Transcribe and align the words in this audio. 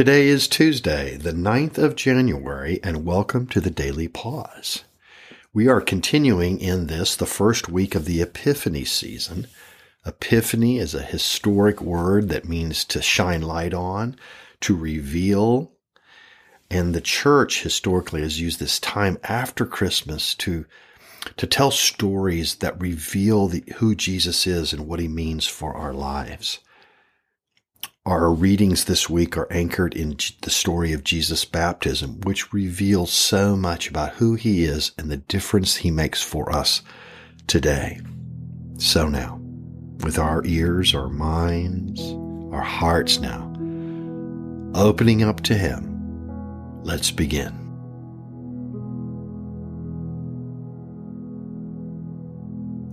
Today 0.00 0.28
is 0.28 0.48
Tuesday, 0.48 1.18
the 1.18 1.34
9th 1.34 1.76
of 1.76 1.94
January, 1.94 2.80
and 2.82 3.04
welcome 3.04 3.46
to 3.48 3.60
the 3.60 3.68
Daily 3.68 4.08
Pause. 4.08 4.84
We 5.52 5.68
are 5.68 5.82
continuing 5.82 6.58
in 6.58 6.86
this, 6.86 7.14
the 7.14 7.26
first 7.26 7.68
week 7.68 7.94
of 7.94 8.06
the 8.06 8.22
Epiphany 8.22 8.86
season. 8.86 9.46
Epiphany 10.06 10.78
is 10.78 10.94
a 10.94 11.02
historic 11.02 11.82
word 11.82 12.30
that 12.30 12.48
means 12.48 12.82
to 12.86 13.02
shine 13.02 13.42
light 13.42 13.74
on, 13.74 14.16
to 14.62 14.74
reveal. 14.74 15.70
And 16.70 16.94
the 16.94 17.02
church 17.02 17.62
historically 17.62 18.22
has 18.22 18.40
used 18.40 18.58
this 18.58 18.80
time 18.80 19.18
after 19.24 19.66
Christmas 19.66 20.34
to 20.36 20.64
to 21.36 21.46
tell 21.46 21.70
stories 21.70 22.54
that 22.54 22.80
reveal 22.80 23.48
the, 23.48 23.64
who 23.76 23.94
Jesus 23.94 24.46
is 24.46 24.72
and 24.72 24.88
what 24.88 24.98
he 24.98 25.08
means 25.08 25.46
for 25.46 25.74
our 25.74 25.92
lives. 25.92 26.60
Our 28.10 28.32
readings 28.32 28.86
this 28.86 29.08
week 29.08 29.36
are 29.36 29.46
anchored 29.52 29.94
in 29.94 30.16
the 30.42 30.50
story 30.50 30.92
of 30.92 31.04
Jesus' 31.04 31.44
baptism, 31.44 32.20
which 32.22 32.52
reveals 32.52 33.12
so 33.12 33.54
much 33.54 33.88
about 33.88 34.14
who 34.14 34.34
he 34.34 34.64
is 34.64 34.90
and 34.98 35.08
the 35.08 35.18
difference 35.18 35.76
he 35.76 35.92
makes 35.92 36.20
for 36.20 36.52
us 36.52 36.82
today. 37.46 38.00
So 38.78 39.08
now, 39.08 39.40
with 40.00 40.18
our 40.18 40.44
ears, 40.44 40.92
our 40.92 41.08
minds, 41.08 42.00
our 42.52 42.64
hearts 42.64 43.20
now, 43.20 43.46
opening 44.74 45.22
up 45.22 45.42
to 45.42 45.54
him, 45.54 46.82
let's 46.82 47.12
begin. 47.12 47.54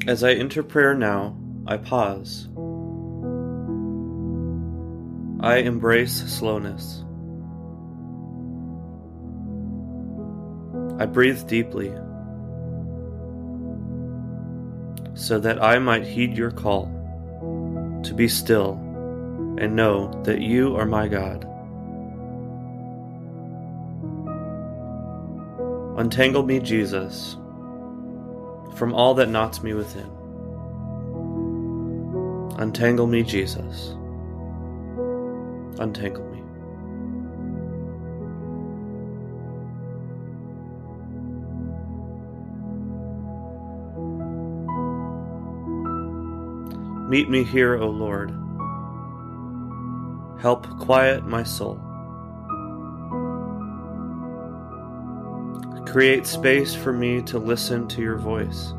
As 0.06 0.24
I 0.24 0.34
enter 0.34 0.62
prayer 0.62 0.94
now, 0.94 1.36
I 1.66 1.78
pause. 1.78 2.50
I 5.40 5.58
embrace 5.58 6.14
slowness. 6.14 7.04
I 11.00 11.06
breathe 11.06 11.48
deeply 11.48 11.90
so 15.14 15.40
that 15.40 15.62
I 15.62 15.80
might 15.80 16.06
heed 16.06 16.38
your 16.38 16.52
call 16.52 16.86
to 18.04 18.14
be 18.14 18.28
still 18.28 18.74
and 19.60 19.76
know 19.76 20.12
that 20.24 20.42
you 20.42 20.76
are 20.76 20.86
my 20.86 21.08
God. 21.08 21.44
Untangle 26.00 26.44
me, 26.44 26.60
Jesus 26.60 27.38
from 28.78 28.94
all 28.94 29.16
that 29.16 29.28
knots 29.28 29.64
me 29.64 29.74
within. 29.74 30.10
Untangle 32.60 33.08
me, 33.08 33.24
Jesus. 33.24 33.96
Untangle 35.80 36.26
me. 36.26 36.42
Meet 47.10 47.30
me 47.30 47.44
here, 47.44 47.78
O 47.78 47.88
Lord. 47.90 48.32
Help 50.42 50.68
quiet 50.80 51.26
my 51.26 51.44
soul. 51.44 51.80
Create 55.86 56.28
space 56.28 56.76
for 56.76 56.92
me 56.92 57.22
to 57.24 57.40
listen 57.40 57.88
to 57.88 58.02
your 58.02 58.18
voice. 58.18 58.74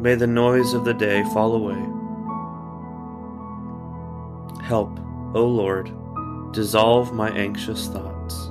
May 0.00 0.14
the 0.14 0.28
noise 0.28 0.72
of 0.72 0.84
the 0.84 0.94
day 0.94 1.24
fall 1.34 1.54
away. 1.54 1.97
Help, 4.68 5.00
O 5.34 5.46
Lord, 5.46 5.90
dissolve 6.52 7.14
my 7.14 7.30
anxious 7.30 7.86
thoughts. 7.86 8.50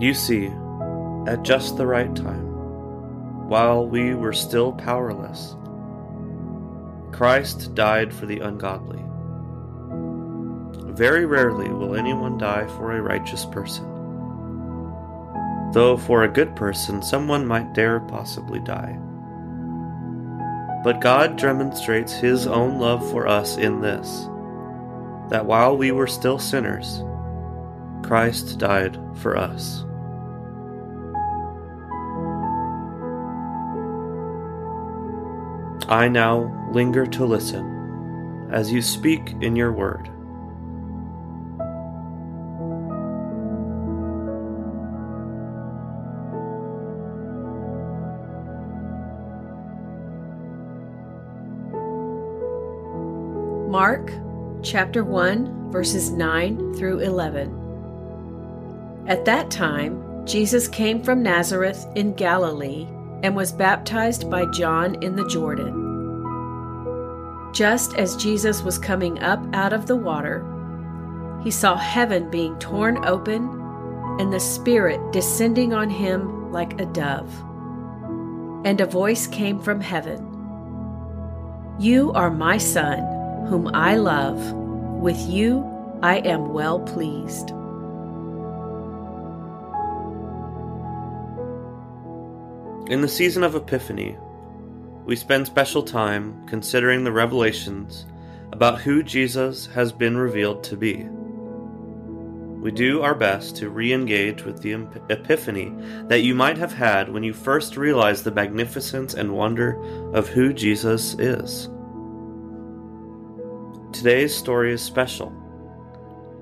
You 0.00 0.14
see, 0.14 0.46
at 1.26 1.42
just 1.42 1.76
the 1.76 1.86
right 1.86 2.16
time, 2.16 2.46
while 3.46 3.86
we 3.86 4.14
were 4.14 4.32
still 4.32 4.72
powerless. 4.72 5.54
Christ 7.12 7.74
died 7.74 8.14
for 8.14 8.24
the 8.24 8.40
ungodly. 8.40 9.01
Very 10.92 11.24
rarely 11.24 11.70
will 11.70 11.94
anyone 11.94 12.36
die 12.36 12.66
for 12.76 12.92
a 12.92 13.02
righteous 13.02 13.46
person. 13.46 13.84
Though 15.72 15.96
for 15.96 16.24
a 16.24 16.28
good 16.28 16.54
person, 16.54 17.02
someone 17.02 17.46
might 17.46 17.72
dare 17.72 18.00
possibly 18.00 18.60
die. 18.60 18.98
But 20.84 21.00
God 21.00 21.36
demonstrates 21.38 22.12
His 22.12 22.46
own 22.46 22.78
love 22.78 23.08
for 23.10 23.26
us 23.26 23.56
in 23.56 23.80
this 23.80 24.28
that 25.30 25.46
while 25.46 25.74
we 25.74 25.92
were 25.92 26.06
still 26.06 26.38
sinners, 26.38 27.02
Christ 28.02 28.58
died 28.58 28.98
for 29.14 29.34
us. 29.34 29.84
I 35.88 36.08
now 36.08 36.68
linger 36.70 37.06
to 37.06 37.24
listen 37.24 38.48
as 38.50 38.70
you 38.70 38.82
speak 38.82 39.34
in 39.40 39.56
your 39.56 39.72
word. 39.72 40.10
Mark 53.82 54.14
chapter 54.62 55.02
1, 55.02 55.72
verses 55.72 56.10
9 56.10 56.74
through 56.74 57.00
11. 57.00 59.04
At 59.08 59.24
that 59.24 59.50
time, 59.50 60.24
Jesus 60.24 60.68
came 60.68 61.02
from 61.02 61.20
Nazareth 61.20 61.84
in 61.96 62.14
Galilee 62.14 62.86
and 63.24 63.34
was 63.34 63.50
baptized 63.50 64.30
by 64.30 64.44
John 64.52 65.02
in 65.02 65.16
the 65.16 65.26
Jordan. 65.26 65.74
Just 67.52 67.96
as 67.96 68.14
Jesus 68.14 68.62
was 68.62 68.78
coming 68.78 69.18
up 69.18 69.44
out 69.52 69.72
of 69.72 69.88
the 69.88 69.96
water, 69.96 70.46
he 71.42 71.50
saw 71.50 71.76
heaven 71.76 72.30
being 72.30 72.56
torn 72.60 73.04
open 73.04 73.48
and 74.20 74.32
the 74.32 74.38
Spirit 74.38 75.00
descending 75.10 75.74
on 75.74 75.90
him 75.90 76.52
like 76.52 76.80
a 76.80 76.86
dove. 76.86 77.34
And 78.64 78.80
a 78.80 78.86
voice 78.86 79.26
came 79.26 79.58
from 79.58 79.80
heaven 79.80 80.24
You 81.80 82.12
are 82.12 82.30
my 82.30 82.58
Son, 82.58 83.11
whom 83.48 83.70
I 83.74 83.96
love. 83.96 84.52
With 84.52 85.18
you 85.28 85.64
I 86.02 86.18
am 86.18 86.52
well 86.52 86.80
pleased. 86.80 87.50
In 92.90 93.00
the 93.00 93.08
season 93.08 93.44
of 93.44 93.54
Epiphany, 93.54 94.16
we 95.04 95.16
spend 95.16 95.46
special 95.46 95.82
time 95.82 96.46
considering 96.46 97.04
the 97.04 97.12
revelations 97.12 98.06
about 98.52 98.80
who 98.80 99.02
Jesus 99.02 99.66
has 99.66 99.92
been 99.92 100.16
revealed 100.16 100.62
to 100.64 100.76
be. 100.76 101.08
We 102.62 102.70
do 102.70 103.02
our 103.02 103.14
best 103.14 103.56
to 103.56 103.70
re 103.70 103.92
engage 103.92 104.44
with 104.44 104.62
the 104.62 104.74
epiphany 105.08 105.74
that 106.06 106.20
you 106.20 106.34
might 106.34 106.58
have 106.58 106.72
had 106.72 107.08
when 107.08 107.24
you 107.24 107.32
first 107.32 107.76
realized 107.76 108.22
the 108.22 108.30
magnificence 108.30 109.14
and 109.14 109.32
wonder 109.32 109.82
of 110.12 110.28
who 110.28 110.52
Jesus 110.52 111.14
is. 111.14 111.68
Today's 113.92 114.34
story 114.34 114.72
is 114.72 114.80
special. 114.80 115.30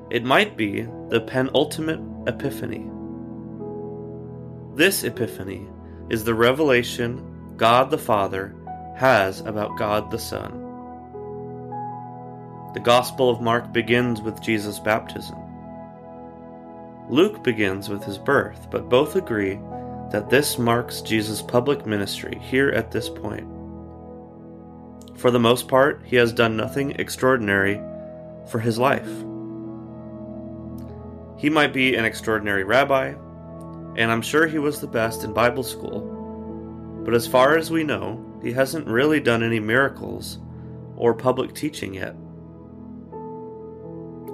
It 0.09 0.25
might 0.25 0.57
be 0.57 0.83
the 1.09 1.21
penultimate 1.21 2.01
epiphany. 2.29 2.89
This 4.77 5.03
epiphany 5.03 5.69
is 6.11 6.23
the 6.23 6.35
revelation 6.35 7.55
God 7.57 7.91
the 7.91 7.99
Father 7.99 8.55
has 8.97 9.41
about 9.41 9.77
God 9.77 10.13
the 10.13 10.19
Son. 10.19 10.53
The 12.75 12.81
Gospel 12.81 13.29
of 13.29 13.41
Mark 13.41 13.73
begins 13.73 14.23
with 14.23 14.41
Jesus' 14.41 14.79
baptism. 14.79 15.37
Luke 17.09 17.43
begins 17.43 17.89
with 17.89 18.05
his 18.05 18.17
birth, 18.17 18.69
but 18.71 18.89
both 18.89 19.17
agree 19.17 19.59
that 20.13 20.31
this 20.31 20.57
marks 20.57 21.01
Jesus' 21.01 21.43
public 21.43 21.85
ministry 21.85 22.39
here 22.41 22.69
at 22.71 22.93
this 22.93 23.09
point. 23.09 23.60
For 25.21 25.31
the 25.31 25.39
most 25.39 25.69
part, 25.69 26.03
he 26.05 26.17
has 26.17 26.33
done 26.33 26.57
nothing 26.57 26.93
extraordinary 26.93 27.81
for 28.51 28.59
his 28.59 28.79
life. 28.79 29.09
He 31.39 31.51
might 31.51 31.73
be 31.73 31.95
an 31.95 32.05
extraordinary 32.05 32.65
rabbi, 32.65 33.15
and 33.97 34.11
I'm 34.11 34.23
sure 34.23 34.47
he 34.47 34.59
was 34.59 34.81
the 34.81 34.87
best 34.87 35.25
in 35.25 35.33
Bible 35.33 35.63
school 35.63 36.21
but 37.05 37.15
as 37.15 37.27
far 37.27 37.57
as 37.57 37.71
we 37.71 37.83
know, 37.83 38.25
he 38.43 38.53
hasn't 38.53 38.87
really 38.87 39.21
done 39.21 39.43
any 39.43 39.59
miracles 39.59 40.39
or 40.97 41.15
public 41.15 41.55
teaching 41.55 41.95
yet. 41.95 42.15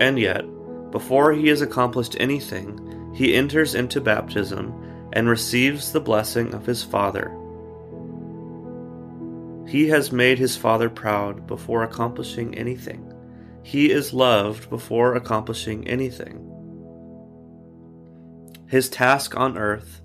And 0.00 0.18
yet, 0.18 0.44
before 0.90 1.32
he 1.32 1.48
has 1.48 1.62
accomplished 1.62 2.16
anything, 2.18 3.12
he 3.14 3.34
enters 3.34 3.74
into 3.74 4.00
baptism 4.00 5.08
and 5.12 5.28
receives 5.28 5.92
the 5.92 6.00
blessing 6.00 6.52
of 6.54 6.66
his 6.66 6.82
Father. 6.82 7.34
He 9.66 9.88
has 9.88 10.12
made 10.12 10.38
his 10.38 10.56
Father 10.56 10.88
proud 10.88 11.46
before 11.46 11.82
accomplishing 11.82 12.56
anything. 12.56 13.12
He 13.62 13.90
is 13.90 14.12
loved 14.12 14.70
before 14.70 15.14
accomplishing 15.14 15.88
anything. 15.88 16.42
His 18.68 18.88
task 18.88 19.36
on 19.36 19.58
earth, 19.58 20.02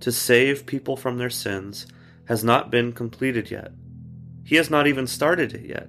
to 0.00 0.12
save 0.12 0.66
people 0.66 0.96
from 0.96 1.16
their 1.16 1.30
sins, 1.30 1.86
has 2.26 2.44
not 2.44 2.70
been 2.70 2.92
completed 2.92 3.50
yet. 3.50 3.72
He 4.44 4.56
has 4.56 4.70
not 4.70 4.86
even 4.86 5.06
started 5.06 5.54
it 5.54 5.66
yet. 5.66 5.88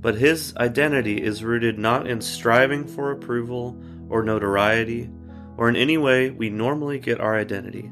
But 0.00 0.16
his 0.16 0.54
identity 0.56 1.22
is 1.22 1.44
rooted 1.44 1.78
not 1.78 2.06
in 2.06 2.20
striving 2.20 2.86
for 2.86 3.10
approval 3.10 3.80
or 4.10 4.22
notoriety, 4.22 5.08
or 5.56 5.68
in 5.68 5.76
any 5.76 5.96
way 5.96 6.30
we 6.30 6.50
normally 6.50 6.98
get 6.98 7.20
our 7.20 7.38
identity. 7.38 7.90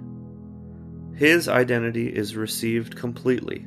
His 1.15 1.49
identity 1.49 2.09
is 2.09 2.37
received 2.37 2.97
completely. 2.97 3.67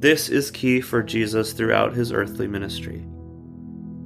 This 0.00 0.28
is 0.28 0.52
key 0.52 0.80
for 0.80 1.02
Jesus 1.02 1.52
throughout 1.52 1.92
his 1.92 2.12
earthly 2.12 2.46
ministry. 2.46 3.04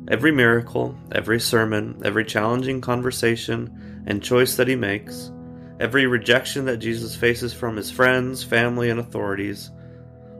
Every 0.09 0.33
miracle, 0.33 0.97
every 1.15 1.39
sermon, 1.39 2.01
every 2.03 2.25
challenging 2.25 2.81
conversation 2.81 4.03
and 4.07 4.23
choice 4.23 4.57
that 4.57 4.69
he 4.69 4.75
makes, 4.75 5.31
every 5.81 6.07
rejection 6.07 6.65
that 6.65 6.79
Jesus 6.79 7.15
faces 7.15 7.53
from 7.53 7.77
his 7.77 7.91
friends, 7.91 8.43
family, 8.43 8.89
and 8.89 9.01
authorities, 9.01 9.71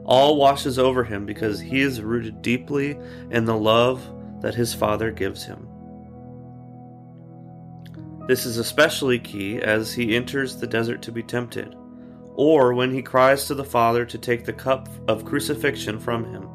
all 0.05 0.37
washes 0.37 0.79
over 0.79 1.03
him 1.03 1.23
because 1.23 1.59
he 1.59 1.81
is 1.81 2.01
rooted 2.01 2.41
deeply 2.41 2.97
in 3.29 3.45
the 3.45 3.55
love 3.55 4.01
that 4.41 4.55
his 4.55 4.73
Father 4.73 5.11
gives 5.11 5.43
him. 5.43 5.67
This 8.27 8.47
is 8.47 8.57
especially 8.57 9.19
key 9.19 9.61
as 9.61 9.93
he 9.93 10.15
enters 10.15 10.57
the 10.57 10.65
desert 10.65 11.03
to 11.03 11.11
be 11.11 11.21
tempted, 11.21 11.75
or 12.35 12.73
when 12.73 12.91
he 12.91 13.01
cries 13.01 13.45
to 13.45 13.55
the 13.55 13.63
Father 13.63 14.05
to 14.05 14.17
take 14.17 14.45
the 14.45 14.53
cup 14.53 14.89
of 15.07 15.25
crucifixion 15.25 15.99
from 15.99 16.25
him. 16.25 16.49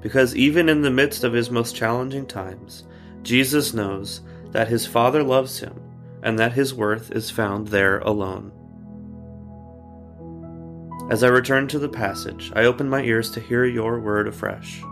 Because 0.00 0.36
even 0.36 0.68
in 0.68 0.82
the 0.82 0.90
midst 0.90 1.24
of 1.24 1.32
his 1.32 1.50
most 1.50 1.76
challenging 1.76 2.26
times, 2.26 2.84
Jesus 3.22 3.72
knows 3.72 4.20
that 4.50 4.68
his 4.68 4.86
Father 4.86 5.22
loves 5.22 5.60
him 5.60 5.80
and 6.22 6.38
that 6.38 6.52
his 6.52 6.74
worth 6.74 7.10
is 7.12 7.30
found 7.30 7.68
there 7.68 7.98
alone. 8.00 8.52
As 11.10 11.22
I 11.22 11.28
return 11.28 11.68
to 11.68 11.78
the 11.78 11.88
passage, 11.88 12.52
I 12.54 12.64
open 12.64 12.88
my 12.88 13.02
ears 13.02 13.30
to 13.32 13.40
hear 13.40 13.64
your 13.64 14.00
word 14.00 14.28
afresh. 14.28 14.82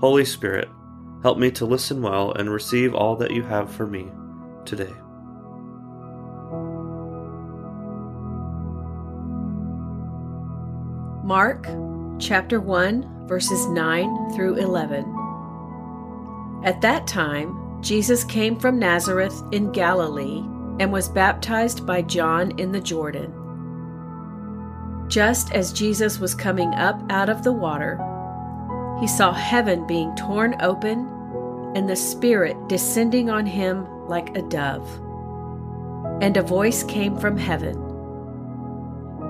Holy 0.00 0.24
Spirit, 0.24 0.68
help 1.22 1.38
me 1.38 1.50
to 1.52 1.64
listen 1.64 2.02
well 2.02 2.32
and 2.32 2.50
receive 2.50 2.94
all 2.94 3.16
that 3.16 3.30
you 3.30 3.42
have 3.42 3.72
for 3.72 3.86
me 3.86 4.08
today. 4.64 4.92
Mark 11.28 11.68
chapter 12.18 12.58
1, 12.58 13.28
verses 13.28 13.66
9 13.66 14.32
through 14.32 14.54
11. 14.54 15.04
At 16.64 16.80
that 16.80 17.06
time, 17.06 17.82
Jesus 17.82 18.24
came 18.24 18.58
from 18.58 18.78
Nazareth 18.78 19.38
in 19.52 19.70
Galilee 19.70 20.38
and 20.80 20.90
was 20.90 21.10
baptized 21.10 21.84
by 21.84 22.00
John 22.00 22.58
in 22.58 22.72
the 22.72 22.80
Jordan. 22.80 23.30
Just 25.08 25.52
as 25.52 25.70
Jesus 25.74 26.18
was 26.18 26.34
coming 26.34 26.72
up 26.72 26.98
out 27.10 27.28
of 27.28 27.44
the 27.44 27.52
water, 27.52 27.98
he 28.98 29.06
saw 29.06 29.30
heaven 29.30 29.86
being 29.86 30.16
torn 30.16 30.56
open 30.62 31.00
and 31.76 31.86
the 31.86 31.94
Spirit 31.94 32.56
descending 32.70 33.28
on 33.28 33.44
him 33.44 33.86
like 34.08 34.34
a 34.34 34.40
dove. 34.40 34.88
And 36.22 36.38
a 36.38 36.42
voice 36.42 36.84
came 36.84 37.18
from 37.18 37.36
heaven 37.36 37.76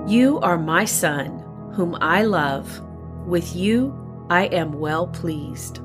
You 0.07 0.39
are 0.39 0.57
my 0.57 0.85
Son, 0.85 1.43
whom 1.73 1.97
I 2.01 2.23
love. 2.23 2.81
With 3.25 3.55
you 3.55 3.93
I 4.29 4.45
am 4.45 4.73
well 4.73 5.07
pleased. 5.07 5.79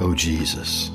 O 0.00 0.06
oh, 0.06 0.14
Jesus, 0.14 0.88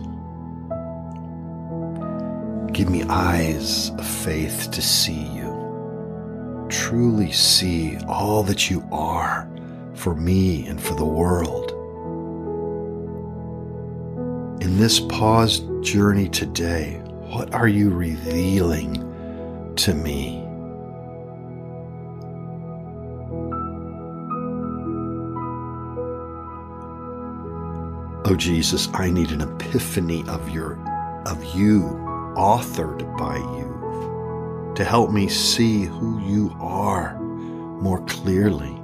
give 2.73 2.89
me 2.89 3.03
eyes 3.07 3.91
of 3.91 4.07
faith 4.07 4.71
to 4.71 4.81
see 4.81 5.27
you, 5.27 6.65
truly 6.71 7.31
see 7.31 7.99
all 8.07 8.41
that 8.41 8.71
you 8.71 8.83
are 8.91 9.47
for 9.93 10.15
me 10.15 10.65
and 10.65 10.81
for 10.81 10.95
the 10.95 11.05
world. 11.05 11.69
In 14.63 14.79
this 14.79 14.99
paused 14.99 15.67
journey 15.83 16.27
today, 16.27 16.99
what 17.29 17.53
are 17.53 17.67
you 17.67 17.91
revealing 17.91 18.95
to 19.75 19.93
me? 19.93 20.44
Oh 28.27 28.35
Jesus, 28.35 28.89
I 28.95 29.11
need 29.11 29.29
an 29.29 29.41
epiphany 29.41 30.23
of 30.27 30.49
your 30.49 30.79
of 31.27 31.43
you, 31.55 31.81
authored 32.35 33.15
by 33.19 33.37
you, 33.37 34.73
to 34.73 34.83
help 34.83 35.11
me 35.11 35.29
see 35.29 35.83
who 35.83 36.19
you 36.25 36.51
are 36.59 37.19
more 37.19 38.03
clearly. 38.07 38.81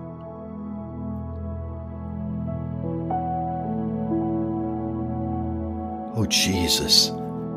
Oh 6.16 6.28
Jesus, 6.30 7.10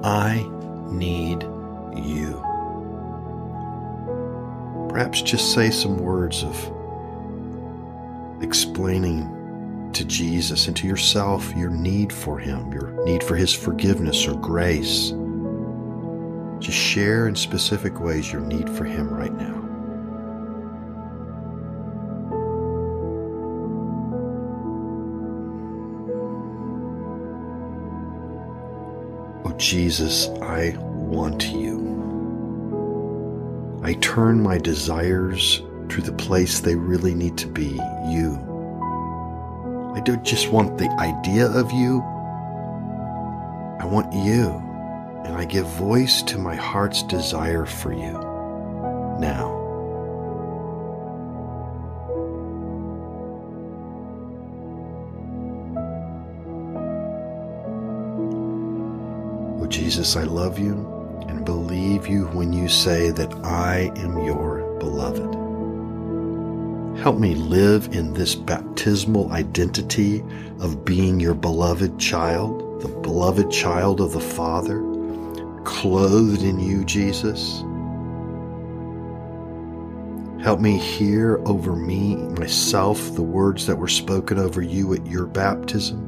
I 0.03 0.43
need 0.91 1.43
you. 2.03 2.43
Perhaps 4.89 5.21
just 5.21 5.53
say 5.53 5.71
some 5.71 5.99
words 5.99 6.45
of 6.45 6.73
explaining 8.43 9.44
to 9.95 10.05
Jesus 10.05 10.67
and 10.67 10.77
to 10.77 10.87
yourself 10.87 11.55
your 11.57 11.71
need 11.71 12.13
for 12.13 12.39
Him, 12.39 12.73
your 12.73 12.91
need 13.05 13.23
for 13.23 13.37
His 13.37 13.53
forgiveness 13.53 14.27
or 14.27 14.39
grace. 14.39 15.13
Just 16.59 16.79
share 16.79 17.29
in 17.29 17.37
specific 17.37 18.01
ways 18.01 18.33
your 18.33 18.43
need 18.43 18.69
for 18.71 18.85
Him 18.85 19.09
right 19.09 19.33
now. 19.33 19.61
Oh, 29.45 29.55
Jesus, 29.59 30.29
I 30.43 30.77
want 30.79 31.47
you. 31.53 31.85
I 33.83 33.93
turn 33.95 34.43
my 34.43 34.59
desires 34.59 35.63
to 35.91 36.01
the 36.01 36.13
place 36.13 36.61
they 36.61 36.75
really 36.75 37.15
need 37.15 37.37
to 37.39 37.47
be 37.47 37.79
you. 38.09 38.54
I 39.95 40.01
don't 40.01 40.25
just 40.25 40.51
want 40.51 40.77
the 40.77 40.91
idea 40.99 41.47
of 41.47 41.71
you. 41.71 42.01
I 43.81 43.87
want 43.87 44.13
you. 44.13 44.61
And 45.25 45.37
I 45.37 45.45
give 45.45 45.67
voice 45.67 46.21
to 46.25 46.37
my 46.37 46.55
heart's 46.55 47.03
desire 47.05 47.65
for 47.65 47.93
you 47.93 48.13
now. 49.21 49.61
Oh, 59.61 59.67
Jesus, 59.69 60.17
I 60.17 60.25
love 60.25 60.59
you 60.59 60.75
and 61.29 61.45
believe 61.45 62.07
you 62.09 62.27
when 62.29 62.53
you 62.53 62.69
say 62.69 63.11
that 63.13 63.33
I 63.45 63.93
am 63.97 64.19
your 64.25 64.77
beloved. 64.79 65.44
Help 66.97 67.19
me 67.19 67.35
live 67.35 67.89
in 67.93 68.15
this 68.15 68.35
baptismal 68.35 69.31
identity 69.33 70.25
of 70.61 70.85
being 70.85 71.21
your 71.21 71.35
beloved 71.35 71.99
child, 71.99 72.81
the 72.81 72.89
beloved 72.89 73.51
child 73.51 74.01
of 74.01 74.13
the 74.13 74.21
Father, 74.21 74.81
clothed 75.65 76.43
in 76.43 76.61
you, 76.61 76.85
Jesus. 76.85 77.63
Help 80.43 80.61
me 80.61 80.79
hear 80.79 81.41
over 81.47 81.75
me, 81.75 82.17
myself, 82.17 83.15
the 83.15 83.23
words 83.23 83.67
that 83.67 83.77
were 83.77 83.89
spoken 83.89 84.39
over 84.39 84.63
you 84.63 84.95
at 84.95 85.07
your 85.07 85.27
baptism. 85.27 85.99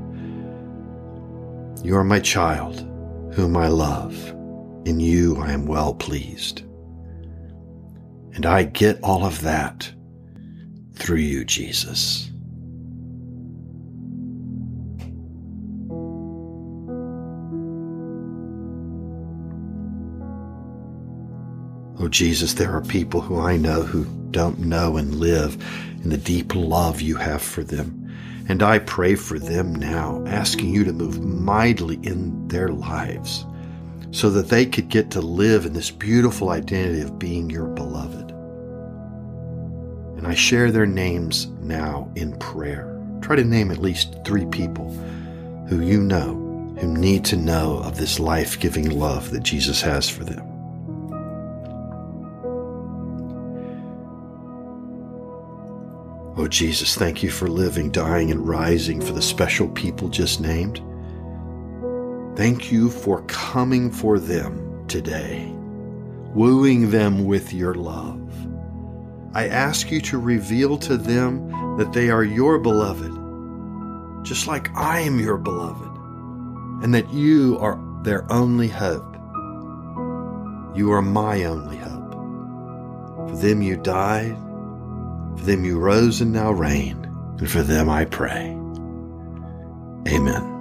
You 1.83 1.97
are 1.97 2.05
my 2.05 2.21
child, 2.21 2.81
whom 3.35 3.57
I 3.57 3.69
love. 3.69 4.15
In 4.87 5.01
you 5.01 5.37
I 5.39 5.53
am 5.53 5.67
well 5.67 5.95
pleased. 5.95 6.61
And 8.35 8.47
I 8.47 8.63
get 8.63 9.01
all 9.03 9.25
of 9.25 9.43
that 9.43 9.91
through 10.97 11.19
you, 11.19 11.45
Jesus. 11.45 12.31
Oh, 21.99 22.09
Jesus, 22.09 22.55
there 22.55 22.73
are 22.73 22.83
people 22.83 23.21
who 23.21 23.41
I 23.41 23.57
know 23.57 23.83
who 23.83 24.05
don't 24.31 24.59
know 24.59 24.97
and 24.97 25.15
live 25.15 25.57
in 26.03 26.11
the 26.11 26.17
deep 26.17 26.55
love 26.55 27.01
you 27.01 27.17
have 27.17 27.43
for 27.43 27.63
them. 27.63 28.03
And 28.49 28.63
I 28.63 28.79
pray 28.79 29.15
for 29.15 29.39
them 29.39 29.75
now, 29.75 30.23
asking 30.27 30.71
you 30.71 30.85
to 30.85 30.93
move 30.93 31.21
mightily 31.21 31.99
in 32.03 32.47
their 32.49 32.69
lives 32.69 33.45
so 34.13 34.31
that 34.31 34.49
they 34.49 34.67
could 34.67 34.89
get 34.89 35.11
to 35.11 35.21
live 35.21 35.67
in 35.67 35.73
this 35.73 35.91
beautiful 35.91 36.51
identity 36.51 37.01
of 37.01 37.19
being 37.19 37.51
your 37.51 37.67
beloved. 37.67 37.86
Share 40.37 40.71
their 40.71 40.85
names 40.85 41.47
now 41.63 42.13
in 42.15 42.39
prayer. 42.39 43.03
Try 43.23 43.37
to 43.37 43.45
name 43.45 43.71
at 43.71 43.79
least 43.79 44.15
three 44.27 44.45
people 44.45 44.91
who 45.67 45.81
you 45.81 46.03
know, 46.03 46.35
who 46.79 46.93
need 46.93 47.25
to 47.25 47.37
know 47.37 47.79
of 47.79 47.97
this 47.97 48.21
life 48.21 48.61
giving 48.61 48.91
love 48.91 49.31
that 49.31 49.43
Jesus 49.43 49.81
has 49.81 50.11
for 50.11 50.25
them. 50.25 50.47
Oh, 56.37 56.47
Jesus, 56.47 56.95
thank 56.95 57.23
you 57.23 57.31
for 57.31 57.49
living, 57.49 57.91
dying, 57.91 58.31
and 58.31 58.47
rising 58.47 59.01
for 59.01 59.15
the 59.15 59.23
special 59.23 59.69
people 59.69 60.11
just 60.11 60.39
named. 60.39 60.83
Thank 62.37 62.71
you 62.71 62.91
for 62.91 63.23
coming 63.23 63.91
for 63.91 64.19
them 64.19 64.87
today, 64.87 65.51
wooing 66.35 66.91
them 66.91 67.25
with 67.25 67.55
your 67.55 67.75
love. 67.75 68.21
I 69.37 69.49
ask 69.49 69.91
you 69.91 70.01
to 70.01 70.17
reveal 70.17 70.79
to 70.79 70.97
them 70.97 71.77
that 71.77 71.93
they 71.93 72.09
are 72.09 72.25
your 72.25 72.59
beloved, 72.59 73.13
just 74.25 74.47
like 74.47 74.75
I 74.75 75.01
am 75.01 75.21
your 75.21 75.37
beloved, 75.37 75.95
and 76.83 76.95
that 76.95 77.13
you 77.13 77.59
are 77.61 77.79
their 78.03 78.25
only 78.33 78.69
hope. 78.69 79.15
You 80.75 80.91
are 80.91 81.03
my 81.03 81.45
only 81.45 81.77
hope. 81.77 83.29
For 83.29 83.37
them 83.37 83.61
you 83.61 83.77
died, 83.77 84.39
for 85.37 85.45
them 85.45 85.67
you 85.67 85.79
rose 85.81 86.23
and 86.23 86.33
now 86.33 86.51
reign, 86.53 87.05
and 87.39 87.51
for 87.51 87.61
them 87.61 87.91
I 87.91 88.07
pray. 88.07 88.57
Amen. 90.09 90.56